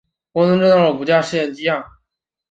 [0.31, 1.87] 共制造了五架试验样机。